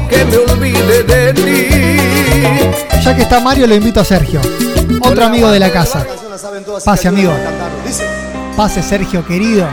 [0.10, 3.02] que me olvide de ti.
[3.04, 4.42] Ya que está Mario, lo invito a Sergio.
[5.02, 6.06] Otro amigo de la casa.
[6.86, 7.34] Pase, amigo.
[8.56, 9.68] Pase, Sergio, querido.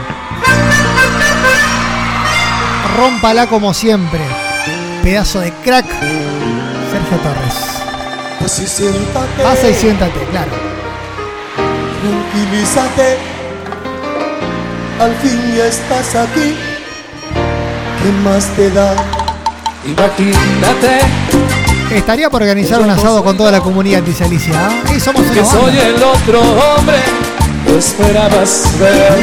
[2.97, 4.48] Rómpala como siempre.
[5.03, 5.85] Pedazo de crack.
[6.91, 7.55] Sergio Torres.
[8.39, 10.51] Pues y siéntate, Pasa y siéntate, claro.
[12.01, 13.17] tranquilízate.
[14.99, 16.55] Al fin ya estás aquí.
[18.03, 18.93] ¿Qué más te da?
[19.85, 20.99] Imagínate
[21.91, 24.53] Estaría por organizar un asado con toda la comunidad, dice Alicia.
[24.55, 24.93] ¿ah?
[24.95, 26.97] Y somos que soy el otro hombre.
[27.69, 29.13] Tú esperabas ver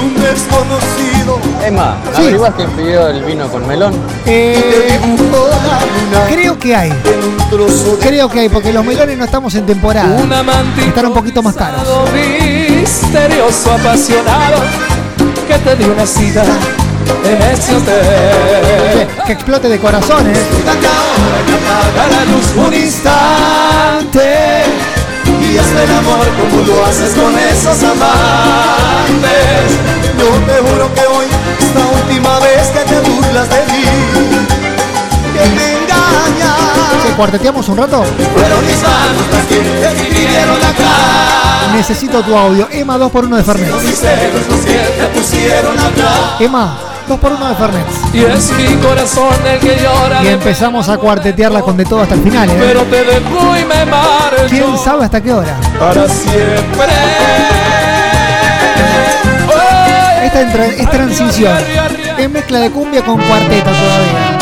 [0.00, 1.38] Un desconocido.
[1.64, 2.22] Emma, Sí.
[2.22, 3.92] ¿averiguas quién pidió el vino con melón?
[4.24, 4.98] Eh,
[6.30, 6.92] creo que hay.
[8.00, 10.16] Creo que hay, porque los melones no estamos en temporada.
[10.16, 11.82] un amante Están un poquito más caros.
[12.12, 14.56] misterioso, apasionado,
[15.46, 16.44] que te dio una cita
[17.24, 19.08] en ese hotel.
[19.26, 20.38] Que explote de corazones.
[26.78, 29.68] Lo haces con esos amantes.
[30.18, 31.26] Yo te juro que hoy
[31.58, 33.84] es la última vez que te burlas de mí,
[35.32, 37.04] que me engañas.
[37.04, 38.04] ¿Que cuarteteamos un rato?
[38.34, 41.72] Fueron mis manos las que te escribieron la cara.
[41.74, 42.68] Necesito tu audio.
[42.70, 43.82] Emma 2x1 de Fernet.
[43.82, 46.36] Mis celos los que te pusieron a hablar.
[46.40, 47.86] Emma 2x1 de Fernet.
[48.12, 52.14] y es mi corazón el que llora Y empezamos a cuartetearla con de todo hasta
[52.14, 52.48] el final.
[52.50, 52.56] ¿eh?
[52.58, 55.56] pero te dejo y me marcho ¿Quién sabe hasta qué hora?
[55.78, 56.86] para siempre.
[60.24, 61.56] Esta es transición.
[62.18, 64.38] Es mezcla de cumbia con cuarteto todavía.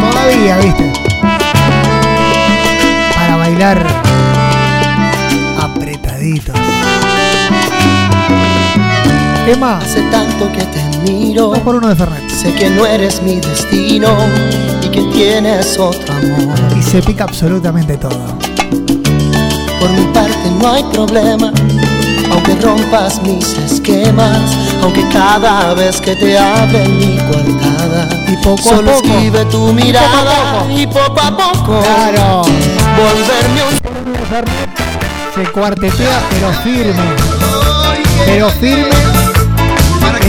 [0.00, 0.92] Todavía, ¿viste?
[3.14, 3.86] Para bailar
[5.60, 6.56] apretaditos.
[9.46, 12.30] Emma, Hace tanto que te miro, 2x1 de Fernet.
[12.30, 14.08] sé que no eres mi destino
[14.82, 16.54] y que tienes otro amor.
[16.78, 18.18] Y se pica absolutamente todo.
[19.80, 21.52] Por mi parte no hay problema,
[22.30, 24.38] aunque rompas mis esquemas,
[24.80, 29.06] aunque cada vez que te hable mi coartada, Y poco solo a poco.
[29.08, 32.42] escribe tu mirada Y y poco a poco, Claro.
[32.96, 33.82] volverme un
[35.34, 37.02] Se cuartetea, pero firme.
[38.24, 38.88] Pero firme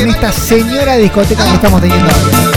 [0.03, 2.52] en esta señora discoteca que estamos teniendo hoy.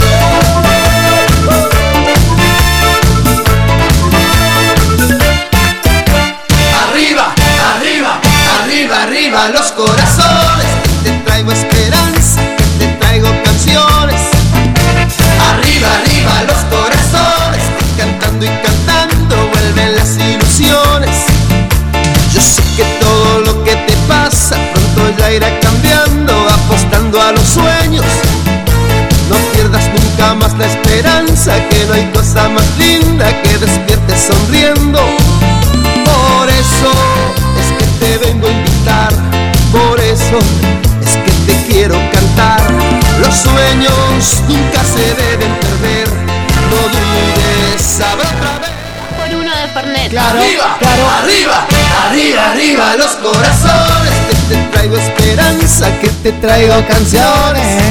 [50.17, 51.03] Claro, arriba, claro.
[51.21, 51.67] arriba,
[52.07, 54.13] arriba, arriba los corazones.
[54.27, 57.83] Que te traigo esperanza, que te traigo canciones.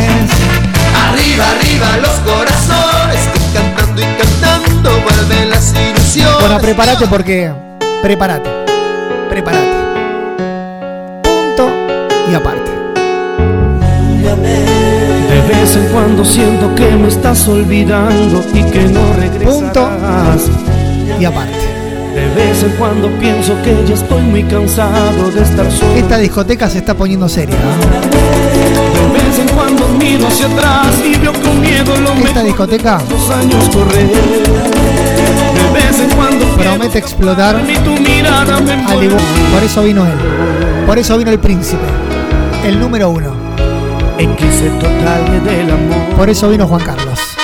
[1.07, 3.20] Arriba, arriba los corazones.
[3.33, 6.41] Que cantando y cantando vuelven las ilusiones.
[6.41, 7.53] Bueno, prepárate porque.
[8.03, 8.51] Prepárate.
[9.31, 9.77] Prepárate.
[11.22, 11.70] Punto
[12.29, 12.72] y aparte.
[15.29, 20.51] De vez en cuando siento que me estás olvidando y que no regresarás.
[21.20, 21.56] Y aparte.
[22.37, 25.95] Vez en cuando pienso que ya estoy muy cansado de estar solo.
[25.95, 27.57] Esta discoteca se está poniendo seria.
[27.57, 33.30] De vez en cuando miro hacia atrás y veo con miedo lo Esta discoteca los
[33.30, 34.09] años correr.
[34.09, 37.66] De vez en cuando Promete explotar al.
[39.55, 40.18] Por eso vino él.
[40.87, 41.87] Por eso vino el príncipe.
[42.66, 43.32] El número uno.
[46.14, 47.36] Por eso vino Juan Carlos.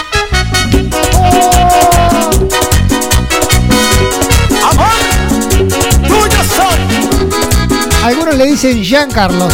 [8.02, 9.52] Algunos le dicen Jean Carlos.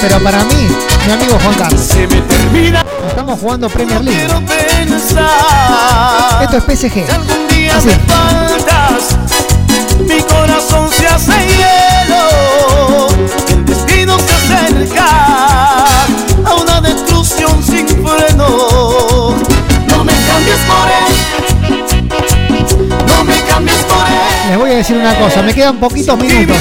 [0.00, 0.68] Pero para mí,
[1.06, 1.80] mi amigo Juan Carlos.
[1.80, 2.84] Se me termina.
[3.08, 4.26] Estamos jugando Premier League.
[6.42, 7.04] Esto es PSG.
[7.76, 7.90] Así.
[10.00, 13.08] Mi corazón se hace hielo.
[13.48, 15.06] El destino se acerca
[16.44, 18.71] a una destrucción sin freno.
[24.48, 25.42] Les voy a decir una cosa.
[25.42, 26.56] Me quedan poquitos minutos.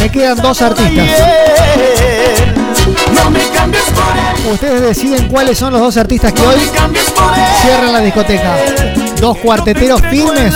[0.00, 1.06] Me quedan dos artistas.
[4.52, 6.60] Ustedes deciden cuáles son los dos artistas que hoy
[7.62, 8.56] cierran la discoteca.
[9.20, 10.54] Dos cuarteteros firmes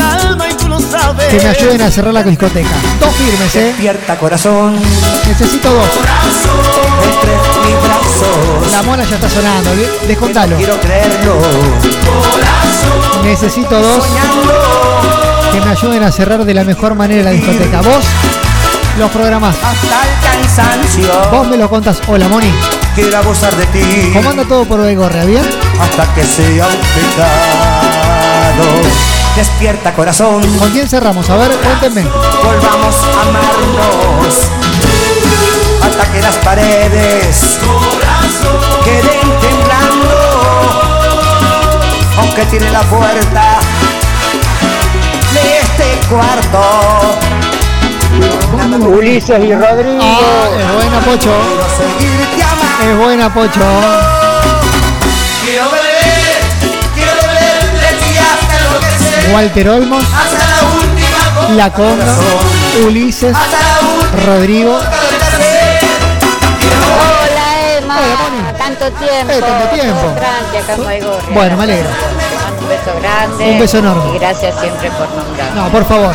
[1.31, 2.77] que me ayuden a cerrar la discoteca.
[2.99, 3.65] Dos firmes, ¿eh?
[3.67, 4.79] Despierta corazón
[5.27, 5.89] Necesito dos.
[8.73, 9.71] La mona ya está sonando.
[9.77, 10.57] de- Descontalo.
[10.57, 11.37] Quiero creerlo.
[13.23, 14.05] Necesito dos
[15.53, 17.81] que me ayuden a cerrar de la mejor manera la discoteca.
[17.81, 18.05] Vos
[18.99, 19.55] los programás.
[19.57, 21.09] Hasta el cansancio.
[21.31, 22.01] Vos me lo contás.
[22.09, 22.53] Hola, Moni.
[22.95, 24.11] Quiero abusar de ti.
[24.13, 25.25] ¿Cómo anda todo por Begorria?
[25.25, 25.45] ¿Bien?
[25.81, 28.65] Hasta que sea un pecado.
[29.37, 30.43] Despierta corazón.
[30.59, 31.29] ¿Con quién cerramos?
[31.31, 32.03] A ver, cuéntenme.
[32.03, 34.35] Volvamos a amarnos.
[35.85, 37.59] Hasta que las paredes
[38.85, 40.17] queden temblando.
[42.19, 43.59] Aunque tiene la puerta
[45.33, 46.61] de este cuarto.
[48.87, 50.01] Ulises y Rodrigo.
[50.03, 51.33] Ah, es buena, Pocho.
[52.83, 53.61] Es buena, Pocho.
[55.45, 56.41] Quiero beber,
[56.95, 59.35] quiero beber de ti hasta enloquecer.
[59.35, 61.53] Walter Olmos, Hasta la última copa.
[61.55, 62.15] La Conga,
[62.87, 63.37] Ulises,
[64.27, 64.79] Rodrigo.
[68.77, 69.33] Tanto tiempo.
[69.33, 70.15] Eh, tanto tiempo.
[70.17, 71.31] Francia, acá en Baigorria.
[71.35, 71.89] Bueno, me alegro.
[72.61, 73.45] Un beso grande.
[73.51, 74.17] Un beso enorme.
[74.17, 75.53] Y gracias siempre por nombrar.
[75.55, 76.15] No, por favor.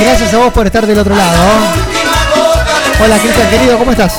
[0.00, 1.38] Gracias a vos por estar del otro lado.
[3.02, 4.14] Hola, Cristian, querido, ¿cómo estás?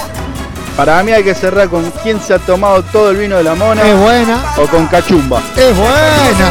[0.77, 3.53] Para mí hay que cerrar con quién se ha tomado todo el vino de la
[3.53, 4.41] mona Es buena.
[4.57, 5.41] o con cachumba.
[5.55, 6.49] Es buena.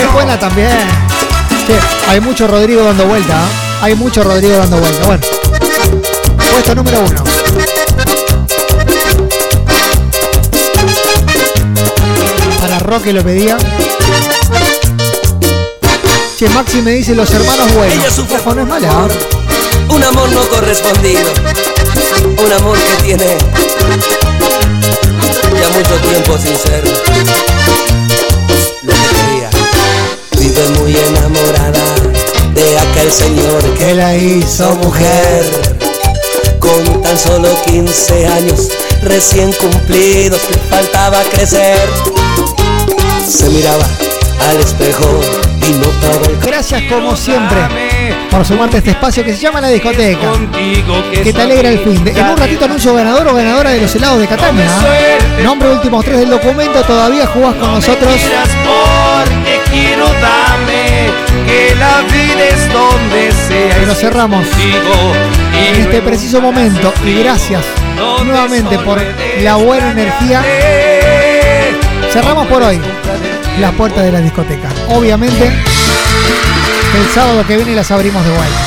[0.00, 0.78] Es buena también.
[1.66, 1.74] Che,
[2.08, 3.32] hay mucho Rodrigo dando vuelta.
[3.34, 3.82] ¿eh?
[3.82, 5.06] Hay mucho Rodrigo dando vuelta.
[5.06, 5.26] Bueno.
[6.52, 7.24] Puesto número uno.
[12.94, 13.56] Roque lo pedía.
[16.38, 17.92] Che, Maxi me dice los hermanos buenos.
[17.92, 19.08] Ella sufre Ojo, no es mala.
[19.88, 21.28] Un amor no correspondido.
[22.24, 23.36] Un amor que tiene
[25.60, 26.84] ya mucho tiempo sin ser
[28.84, 29.50] lo que quería.
[30.38, 31.96] Vive muy enamorada
[32.54, 35.44] de aquel señor que Que la hizo mujer.
[36.60, 38.68] Con tan solo 15 años
[39.02, 41.88] recién cumplidos le faltaba crecer.
[43.26, 43.84] Se miraba
[44.50, 45.20] al espejo
[45.66, 47.58] y notaba el Gracias como siempre
[48.30, 50.32] por sumarte a este espacio que se llama La Discoteca.
[51.22, 52.02] Que te alegra el fin.
[52.04, 54.64] de- En un ratito anuncio ganador o ganadora de los helados de Catania.
[54.66, 55.42] ¿eh?
[55.42, 56.82] Nombre últimos tres del documento.
[56.82, 58.12] Todavía jugás con nosotros.
[58.12, 61.10] Porque quiero dame
[61.46, 63.76] que la vida es donde sea.
[63.78, 64.46] Pero cerramos
[65.56, 66.92] en este preciso momento.
[67.04, 67.62] Y gracias
[68.24, 69.00] nuevamente por
[69.42, 70.44] la buena energía.
[72.12, 72.80] Cerramos por hoy
[73.60, 74.68] las puertas de la discoteca.
[74.88, 78.58] Obviamente, el sábado que viene las abrimos de vuelta.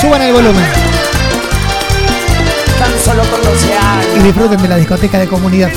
[0.00, 0.90] Suban el volumen
[2.80, 4.06] tan solo con 12 años.
[4.16, 5.70] y disfruten de la discoteca de comunidad.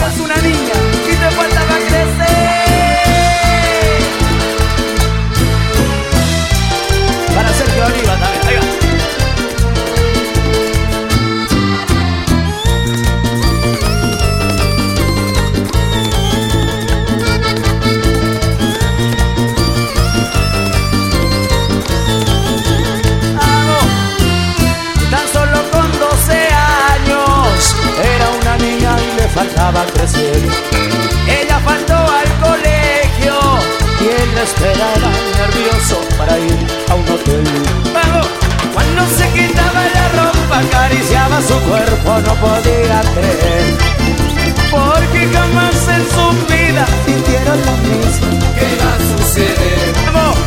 [29.66, 33.34] Ella faltó al colegio
[34.01, 35.09] y él la esperaba
[35.39, 37.43] nervioso para ir a un hotel.
[38.74, 43.78] Cuando se quitaba la ropa acariciaba su cuerpo, no podía creer.
[44.70, 49.93] Porque jamás en su vida sintieron lo mismo que iba a suceder.
[50.14, 50.38] Vamos,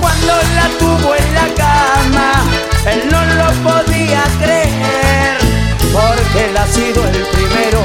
[0.00, 2.32] Cuando la tuvo en la cama,
[2.90, 5.36] él no lo podía creer.
[5.92, 7.75] Porque él ha sido el primero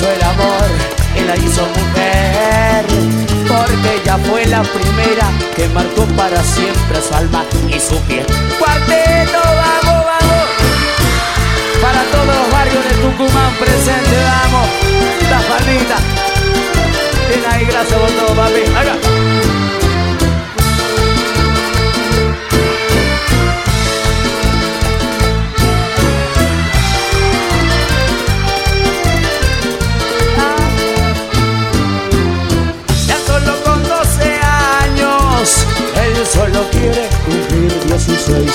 [0.00, 0.68] hizo el amor
[1.14, 2.84] y la hizo mujer.
[3.46, 8.24] Porque ella fue la primera que marcó para siempre su alma y su piel.
[8.58, 10.44] Cuarteto, vamos, vamos.
[11.82, 14.68] Para todos los barrios de Tucumán presente, vamos.
[15.30, 15.96] La palmita.
[17.28, 18.62] Tiene ahí, gracias por todo, papi.
[18.76, 19.19] Acá.
[38.06, 38.50] Cumplir 16.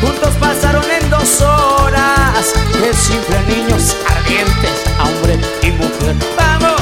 [0.00, 6.16] Juntos pasaron en dos horas, de simple niños ardientes, hombre y mujer.
[6.36, 6.80] ¡Vamos!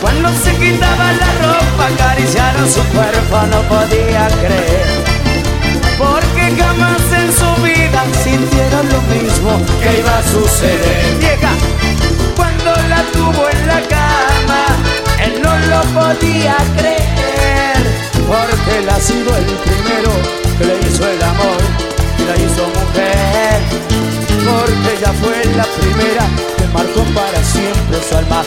[0.00, 5.04] Cuando se quitaba la ropa, acariciaron su cuerpo, no podía creer.
[5.98, 10.93] Porque jamás en su vida sintieron lo mismo que iba a suceder.
[25.12, 26.26] Fue la primera
[26.56, 28.42] que marcó para siempre su alma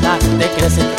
[0.00, 0.91] primera que lo